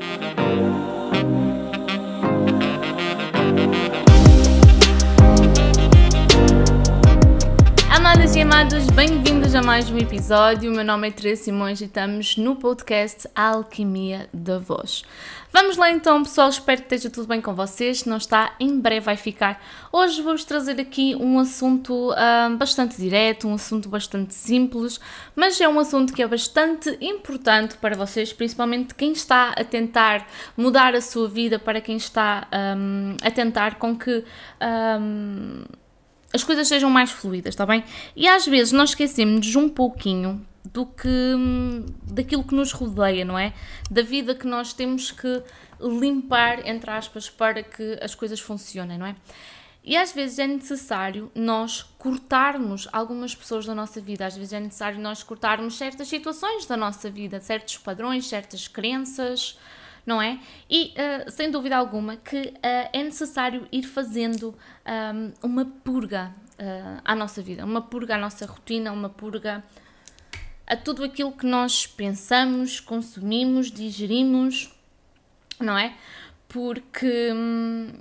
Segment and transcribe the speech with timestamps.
[0.00, 0.23] Bye.
[8.64, 10.72] Amados, bem-vindos a mais um episódio.
[10.72, 15.02] O meu nome é Teresa Simões e estamos no podcast Alquimia da Voz.
[15.52, 16.48] Vamos lá então, pessoal.
[16.48, 18.00] Espero que esteja tudo bem com vocês.
[18.00, 19.62] Se não está, em breve vai ficar.
[19.92, 24.98] Hoje vou-vos trazer aqui um assunto uh, bastante direto, um assunto bastante simples,
[25.36, 30.26] mas é um assunto que é bastante importante para vocês, principalmente quem está a tentar
[30.56, 34.24] mudar a sua vida, para quem está um, a tentar com que.
[34.98, 35.64] Um,
[36.34, 37.84] as coisas sejam mais fluídas, está bem?
[38.16, 41.08] E às vezes nós esquecemos um pouquinho do que
[42.02, 43.54] daquilo que nos rodeia, não é?
[43.88, 45.42] Da vida que nós temos que
[45.80, 49.14] limpar, entre aspas, para que as coisas funcionem, não é?
[49.84, 54.58] E às vezes é necessário nós cortarmos algumas pessoas da nossa vida, às vezes é
[54.58, 59.58] necessário nós cortarmos certas situações da nossa vida, certos padrões, certas crenças,
[60.06, 60.38] não é?
[60.68, 64.54] E uh, sem dúvida alguma que uh, é necessário ir fazendo
[64.86, 69.64] um, uma purga uh, à nossa vida, uma purga à nossa rotina, uma purga
[70.66, 74.74] a tudo aquilo que nós pensamos, consumimos, digerimos,
[75.60, 75.94] não é?
[76.48, 77.92] Porque hum,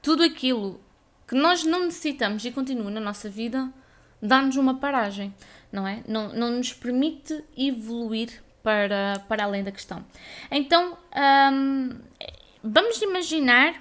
[0.00, 0.80] tudo aquilo
[1.26, 3.70] que nós não necessitamos e continua na nossa vida
[4.20, 5.34] dá-nos uma paragem,
[5.70, 6.02] não é?
[6.08, 10.04] Não, não nos permite evoluir para, para além da questão.
[10.50, 10.96] Então,
[11.52, 11.98] hum,
[12.62, 13.74] vamos imaginar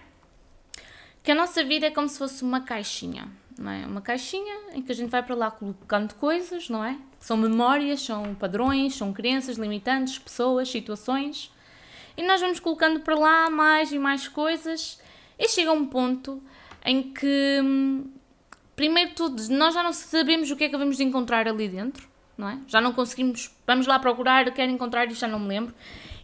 [1.24, 3.86] que a nossa vida é como se fosse uma caixinha, não é?
[3.86, 6.98] Uma caixinha em que a gente vai para lá colocando coisas, não é?
[7.20, 11.52] São memórias, são padrões, são crenças limitantes, pessoas, situações.
[12.16, 15.00] E nós vamos colocando para lá mais e mais coisas
[15.38, 16.42] e chega um ponto
[16.86, 18.10] em que, hum,
[18.76, 22.08] primeiro tudo, nós já não sabemos o que é que vamos de encontrar ali dentro
[22.38, 22.60] não é?
[22.68, 25.74] Já não conseguimos, vamos lá procurar, quero encontrar isto, já não me lembro.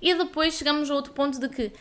[0.02, 1.72] E depois chegamos a outro ponto de que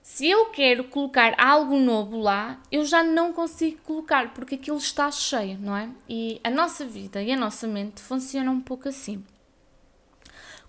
[0.00, 5.10] se eu quero colocar algo novo lá, eu já não consigo colocar porque aquilo está
[5.10, 5.90] cheio, não é?
[6.08, 9.24] E a nossa vida e a nossa mente funcionam um pouco assim.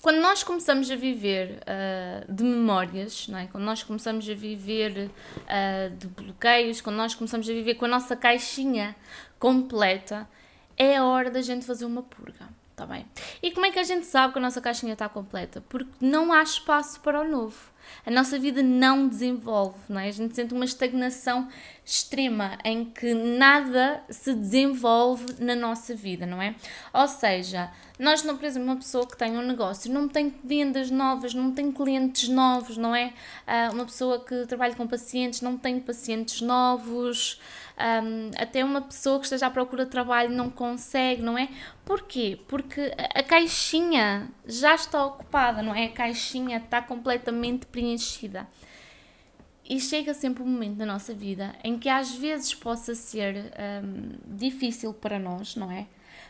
[0.01, 3.45] Quando nós começamos a viver uh, de memórias, não é?
[3.47, 7.89] quando nós começamos a viver uh, de bloqueios, quando nós começamos a viver com a
[7.89, 8.95] nossa caixinha
[9.37, 10.27] completa,
[10.75, 12.47] é a hora da gente fazer uma purga.
[12.77, 13.07] Tá bem?
[13.41, 15.63] E como é que a gente sabe que a nossa caixinha está completa?
[15.67, 17.57] Porque não há espaço para o novo.
[18.05, 20.09] A nossa vida não desenvolve, não é?
[20.09, 21.49] A gente sente uma estagnação
[21.83, 26.53] extrema em que nada se desenvolve na nossa vida, não é?
[26.93, 30.91] Ou seja, nós não, por exemplo, uma pessoa que tem um negócio não tem vendas
[30.91, 33.13] novas, não tem clientes novos, não é?
[33.47, 37.39] Uh, uma pessoa que trabalha com pacientes não tem pacientes novos,
[38.37, 41.47] até uma pessoa que esteja à procura de trabalho não consegue, não é?
[41.85, 42.39] Porquê?
[42.47, 45.85] Porque a caixinha já está ocupada, não é?
[45.85, 48.47] A caixinha está completamente preenchida.
[49.69, 53.51] E chega sempre um momento na nossa vida em que às vezes possa ser
[53.83, 55.87] um, difícil para nós, não é?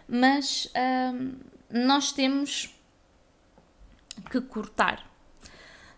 [0.07, 0.69] Mas
[1.13, 1.33] um,
[1.69, 2.69] nós temos
[4.29, 5.05] que cortar.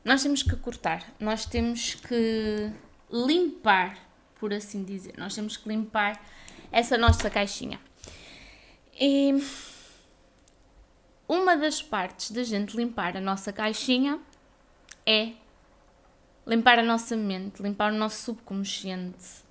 [0.04, 2.72] Nós temos que cortar, nós temos que
[3.12, 3.98] limpar,
[4.40, 5.14] por assim dizer.
[5.18, 6.20] Nós temos que limpar
[6.72, 7.80] essa nossa caixinha.
[9.00, 9.34] E
[11.28, 14.20] uma das partes da gente limpar a nossa caixinha
[15.06, 15.34] é
[16.46, 19.44] limpar a nossa mente, limpar o nosso subconsciente,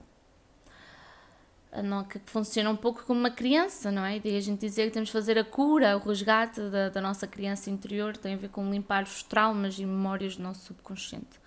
[2.08, 4.20] que funciona um pouco como uma criança, não é?
[4.24, 7.26] E a gente dizer que temos que fazer a cura, o resgate da, da, nossa
[7.26, 11.38] criança interior, tem a ver com limpar os traumas e memórias do nosso subconsciente,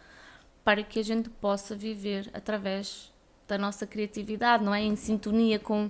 [0.64, 3.12] para que a gente possa viver através
[3.48, 4.82] da nossa criatividade, não é?
[4.82, 5.90] Em sintonia com,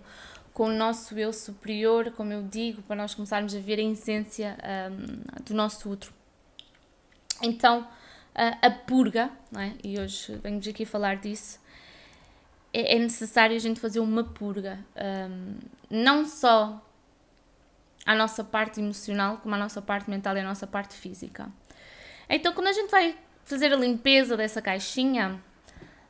[0.54, 4.58] com o nosso eu superior, como eu digo, para nós começarmos a ver a essência
[4.90, 6.14] um, do nosso outro.
[7.44, 7.86] Então,
[8.34, 9.74] a, a purga, não é?
[9.84, 11.60] E hoje venho aqui falar disso
[12.74, 14.80] é, é necessário a gente fazer uma purga,
[15.30, 15.56] um,
[15.90, 16.82] não só
[18.06, 21.50] à nossa parte emocional, como à nossa parte mental e à nossa parte física.
[22.30, 25.40] Então, quando a gente vai fazer a limpeza dessa caixinha,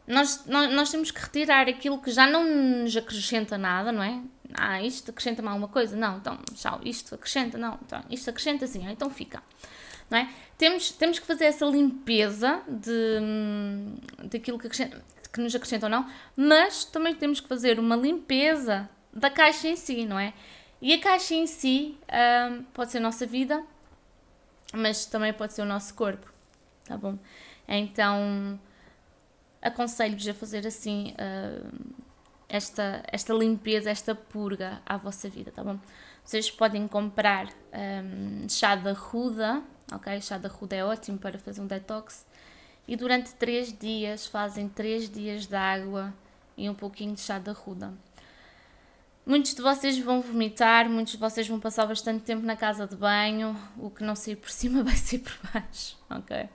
[0.07, 4.21] nós, nós, nós temos que retirar aquilo que já não nos acrescenta nada, não é?
[4.53, 5.95] Ah, isto acrescenta-me alguma coisa?
[5.95, 9.41] Não, então, tchau, isto acrescenta, não, então, isto acrescenta sim, então fica.
[10.09, 10.29] Não é?
[10.61, 15.91] temos, temos que fazer essa limpeza de, hum, daquilo que acrescenta que nos acrescentam ou
[15.91, 20.33] não, mas também temos que fazer uma limpeza da caixa em si, não é?
[20.81, 21.97] E a caixa em si
[22.51, 23.63] um, pode ser a nossa vida,
[24.73, 26.31] mas também pode ser o nosso corpo,
[26.85, 27.17] tá bom?
[27.67, 28.59] Então
[29.61, 31.95] aconselho-vos a fazer assim uh,
[32.49, 35.79] esta, esta limpeza, esta purga à vossa vida, tá bom?
[36.23, 39.61] Vocês podem comprar um, chá da ruda,
[39.91, 40.19] ok?
[40.21, 42.25] Chá da ruda é ótimo para fazer um detox.
[42.87, 46.13] E durante 3 dias fazem 3 dias de água
[46.57, 47.93] e um pouquinho de chá da ruda.
[49.25, 52.95] Muitos de vocês vão vomitar, muitos de vocês vão passar bastante tempo na casa de
[52.95, 56.49] banho, o que não sair por cima vai sair por baixo, ok?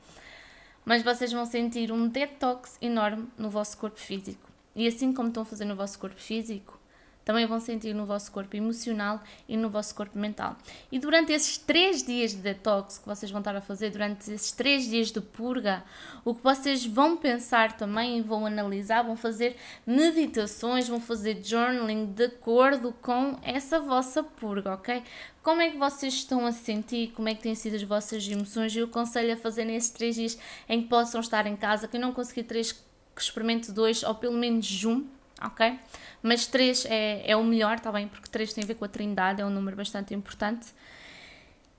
[0.85, 4.51] Mas vocês vão sentir um detox enorme no vosso corpo físico.
[4.75, 6.79] E assim como estão fazer no vosso corpo físico,
[7.27, 10.57] também vão sentir no vosso corpo emocional e no vosso corpo mental.
[10.93, 14.53] E durante esses três dias de detox que vocês vão estar a fazer, durante esses
[14.53, 15.83] três dias de purga,
[16.25, 22.27] o que vocês vão pensar também, vão analisar, vão fazer meditações, vão fazer journaling de
[22.27, 25.03] acordo com essa vossa purga, ok?
[25.43, 27.09] Como é que vocês estão a sentir?
[27.09, 28.77] Como é que têm sido as vossas emoções?
[28.77, 30.39] Eu aconselho a fazer nesses três dias
[30.69, 31.89] em que possam estar em casa.
[31.89, 35.79] Quem não conseguir três, que experimente dois ou pelo menos um ok?
[36.23, 38.09] Mas 3 é, é o melhor, está bem?
[38.09, 40.75] Porque 3 tem a ver com a trindade, é um número bastante importante.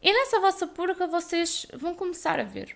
[0.01, 2.75] E nessa vossa purga vocês vão começar a ver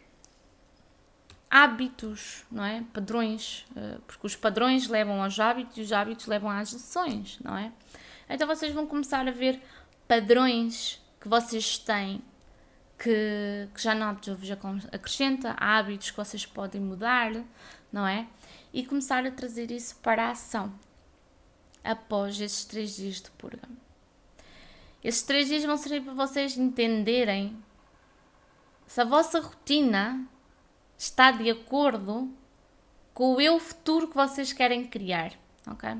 [1.50, 2.83] hábitos, não é?
[2.94, 7.57] Padrões, eh, porque os padrões levam aos hábitos e os hábitos levam às lições, não
[7.57, 7.72] é?
[8.30, 9.62] Então vocês vão começar a ver
[10.07, 12.22] padrões que vocês têm
[13.01, 14.51] que, que já não vos
[14.92, 17.31] acrescenta, hábitos que vocês podem mudar,
[17.92, 18.27] não é?
[18.74, 20.74] e começar a trazer isso para a ação
[21.83, 23.68] após esses três dias de purga.
[25.03, 27.57] Esses três dias vão servir para vocês entenderem
[28.86, 30.25] se a vossa rotina
[30.97, 32.31] está de acordo
[33.13, 35.33] com o eu futuro que vocês querem criar,
[35.65, 35.97] ok?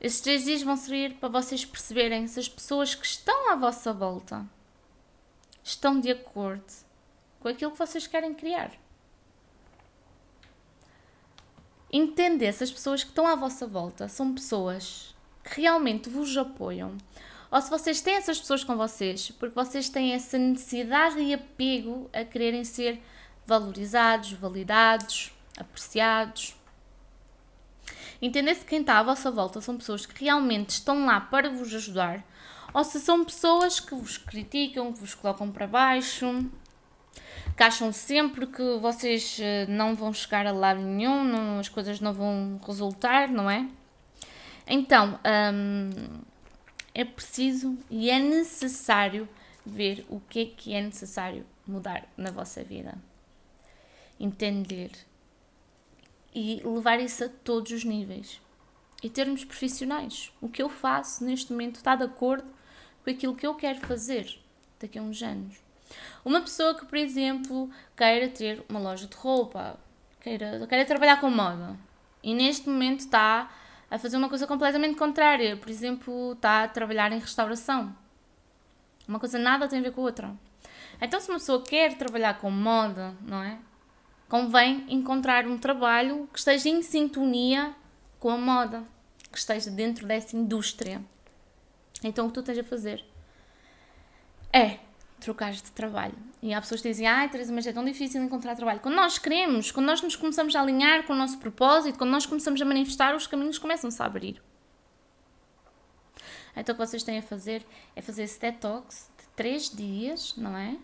[0.00, 3.92] Esses três dias vão servir para vocês perceberem se as pessoas que estão à vossa
[3.92, 4.46] volta
[5.70, 6.64] estão de acordo
[7.40, 8.72] com aquilo que vocês querem criar
[11.92, 16.96] entender se as pessoas que estão à vossa volta são pessoas que realmente vos apoiam.
[17.50, 22.10] Ou se vocês têm essas pessoas com vocês, porque vocês têm essa necessidade e apego
[22.12, 23.00] a quererem ser
[23.46, 26.54] valorizados, validados, apreciados.
[28.20, 31.74] Entender se quem está à vossa volta são pessoas que realmente estão lá para vos
[31.74, 32.22] ajudar,
[32.72, 36.26] ou se são pessoas que vos criticam, que vos colocam para baixo,
[37.56, 42.00] que acham sempre que vocês eh, não vão chegar a lado nenhum, não, as coisas
[42.00, 43.68] não vão resultar, não é?
[44.66, 45.18] Então,
[45.52, 46.20] hum,
[46.94, 49.28] é preciso e é necessário
[49.64, 52.96] ver o que é que é necessário mudar na vossa vida.
[54.20, 54.90] Entender
[56.34, 58.40] e levar isso a todos os níveis.
[59.02, 60.32] E termos profissionais.
[60.40, 62.57] O que eu faço neste momento está de acordo
[63.04, 64.38] com aquilo que eu quero fazer
[64.80, 65.56] daqui a uns anos.
[66.24, 69.78] Uma pessoa que, por exemplo, queira ter uma loja de roupa,
[70.20, 71.76] queira, queira trabalhar com moda
[72.22, 73.50] e neste momento está
[73.90, 77.94] a fazer uma coisa completamente contrária, por exemplo, está a trabalhar em restauração.
[79.06, 80.34] Uma coisa nada tem a ver com a outra.
[81.00, 83.58] Então, se uma pessoa quer trabalhar com moda, não é?
[84.28, 87.74] Convém encontrar um trabalho que esteja em sintonia
[88.20, 88.84] com a moda,
[89.32, 91.00] que esteja dentro dessa indústria.
[92.02, 93.04] Então, o que tu tens a fazer
[94.52, 94.78] é
[95.20, 96.16] trocares de trabalho.
[96.40, 98.80] E há pessoas que dizem, ai Teresa, mas é tão difícil encontrar trabalho.
[98.80, 102.26] Quando nós queremos, quando nós nos começamos a alinhar com o nosso propósito, quando nós
[102.26, 104.40] começamos a manifestar, os caminhos começam-se a abrir.
[106.56, 107.64] Então o que vocês têm a fazer
[107.94, 110.76] é fazer esse detox de três dias, não é?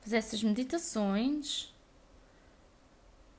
[0.00, 1.72] Fazer essas meditações,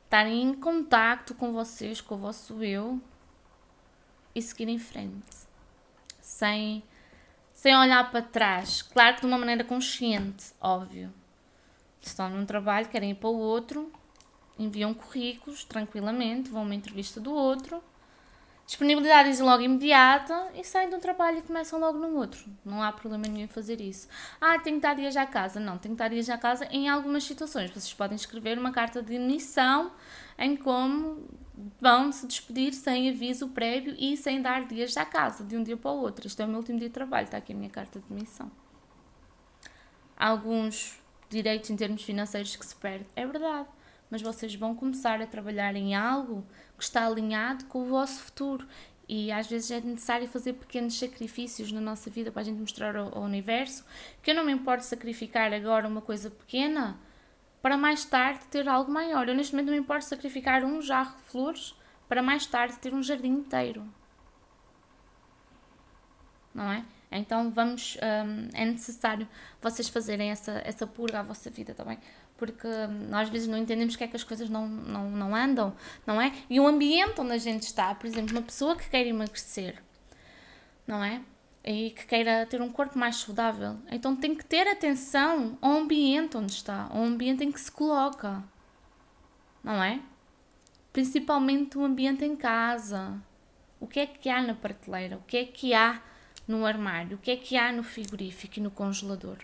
[0.04, 3.02] estarem em contacto com vocês, com o vosso eu
[4.36, 5.51] e seguir em frente.
[6.22, 6.84] Sem
[7.54, 8.82] sem olhar para trás.
[8.82, 11.14] Claro que de uma maneira consciente, óbvio.
[12.02, 13.92] Estão num trabalho, querem ir para o outro,
[14.58, 17.84] enviam currículos tranquilamente, vão a uma entrevista do outro.
[18.66, 22.44] Disponibilidade logo imediata e saem de um trabalho e começam logo no outro.
[22.64, 24.08] Não há problema nenhum em fazer isso.
[24.40, 25.60] Ah, tenho que estar dias à casa.
[25.60, 27.70] Não, tenho que estar dias à casa em algumas situações.
[27.70, 29.92] Vocês podem escrever uma carta de demissão
[30.40, 31.28] em como
[31.80, 35.78] vão se despedir sem aviso prévio e sem dar dias à casa, de um dia
[35.78, 36.28] para o outro.
[36.28, 38.52] Este é o meu último dia de trabalho, está aqui a minha carta de demissão.
[40.18, 41.00] alguns
[41.30, 43.68] direitos em termos financeiros que se perdem, é verdade,
[44.10, 46.46] mas vocês vão começar a trabalhar em algo
[46.78, 48.68] que está alinhado com o vosso futuro.
[49.08, 52.96] E às vezes é necessário fazer pequenos sacrifícios na nossa vida para a gente mostrar
[52.96, 53.84] ao, ao universo
[54.22, 56.98] que eu não me importo sacrificar agora uma coisa pequena
[57.62, 59.28] para mais tarde ter algo maior.
[59.28, 61.76] Eu neste momento não me importo sacrificar um jarro de flores
[62.08, 63.86] para mais tarde ter um jardim inteiro.
[66.54, 66.84] Não é?
[67.12, 69.28] Então vamos, um, é necessário
[69.62, 71.98] vocês fazerem essa, essa purga à vossa vida também.
[71.98, 72.04] Tá
[72.38, 75.36] Porque hum, nós às vezes não entendemos que é que as coisas não, não, não
[75.36, 75.76] andam,
[76.06, 76.34] não é?
[76.50, 79.82] E o ambiente onde a gente está, por exemplo, uma pessoa que quer emagrecer,
[80.88, 81.22] não é?
[81.64, 86.38] E que queira ter um corpo mais saudável, então tem que ter atenção ao ambiente
[86.38, 88.44] onde está, ao ambiente em que se coloca,
[89.64, 90.02] não é?
[90.92, 93.22] Principalmente o ambiente em casa.
[93.80, 95.18] O que é que há na prateleira?
[95.18, 96.02] O que é que há
[96.48, 97.18] no armário?
[97.18, 99.38] O que é que há no frigorífico e no congelador?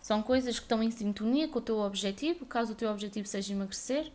[0.00, 3.54] São coisas que estão em sintonia com o teu objetivo, caso o teu objetivo seja
[3.54, 4.12] emagrecer.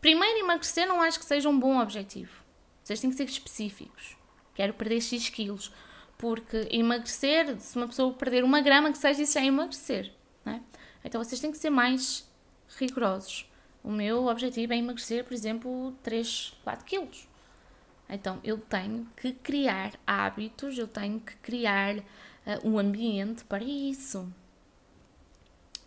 [0.00, 2.44] Primeiro, emagrecer não acho que seja um bom objetivo.
[2.82, 4.16] Vocês têm que ser específicos.
[4.54, 5.72] Quero perder X quilos.
[6.18, 10.12] Porque emagrecer, se uma pessoa perder uma grama, que seja, isso já é emagrecer.
[10.46, 10.60] É?
[11.04, 12.28] Então vocês têm que ser mais
[12.78, 13.50] rigorosos.
[13.82, 17.28] O meu objetivo é emagrecer, por exemplo, 3, 4 quilos.
[18.08, 22.02] Então eu tenho que criar hábitos, eu tenho que criar uh,
[22.64, 24.32] um ambiente para isso.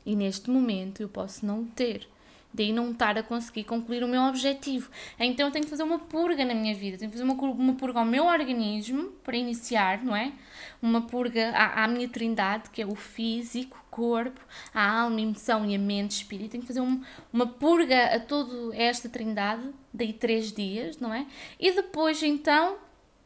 [0.05, 2.07] E neste momento eu posso não ter
[2.53, 4.89] daí não estar a conseguir concluir o meu objetivo.
[5.19, 7.73] Então eu tenho que fazer uma purga na minha vida, tenho que fazer uma, uma
[7.75, 10.33] purga ao meu organismo para iniciar, não é?
[10.81, 14.39] Uma purga à, à minha trindade, que é o físico, corpo,
[14.73, 16.51] a alma, a emoção e a mente, espírito.
[16.51, 17.01] Tenho que fazer um,
[17.31, 21.25] uma purga a toda esta trindade, daí três dias, não é?
[21.59, 22.77] E depois então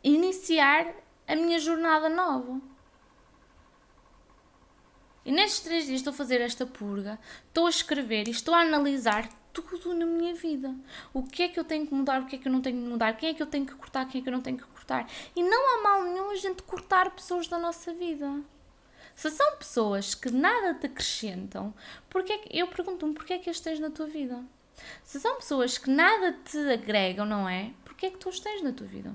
[0.03, 0.87] iniciar
[1.27, 2.72] a minha jornada nova.
[5.25, 8.61] E nestes três dias estou a fazer esta purga, estou a escrever e estou a
[8.61, 10.75] analisar tudo na minha vida.
[11.13, 12.81] O que é que eu tenho que mudar, o que é que eu não tenho
[12.81, 14.57] que mudar, quem é que eu tenho que cortar, quem é que eu não tenho
[14.57, 15.07] que cortar.
[15.35, 18.41] E não há mal nenhum a gente cortar pessoas da nossa vida.
[19.15, 21.73] Se são pessoas que nada te acrescentam,
[22.09, 24.43] porque é que, eu pergunto-me porquê é que as tens na tua vida?
[25.03, 27.71] Se são pessoas que nada te agregam, não é?
[27.85, 29.13] Porquê é que tu as tens na tua vida?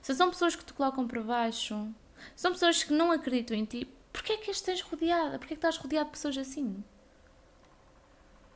[0.00, 1.88] Se são pessoas que te colocam para baixo,
[2.36, 5.38] são pessoas que não acreditam em ti, Porquê é que estás rodeada?
[5.38, 6.84] Porquê é que estás rodeado de pessoas assim?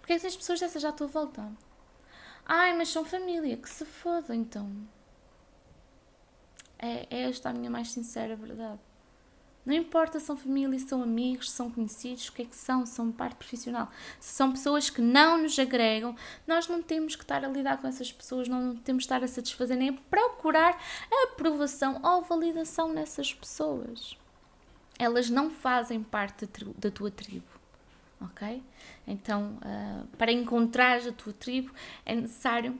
[0.00, 1.50] Porquê é que tens pessoas dessas à tua volta?
[2.44, 4.70] Ai, mas são família, que se foda então.
[6.78, 8.78] É, é esta a minha mais sincera verdade.
[9.64, 12.54] Não importa se são família, se são amigos, se são conhecidos, o que é que
[12.54, 13.90] são, são parte profissional.
[14.20, 16.14] Se são pessoas que não nos agregam,
[16.46, 19.28] nós não temos que estar a lidar com essas pessoas, não temos que estar a
[19.28, 20.80] satisfazer nem a procurar
[21.24, 24.16] aprovação ou validação nessas pessoas
[24.98, 26.48] elas não fazem parte
[26.78, 27.46] da tua tribo,
[28.20, 28.62] ok?
[29.06, 31.72] Então, uh, para encontrar a tua tribo
[32.04, 32.78] é necessário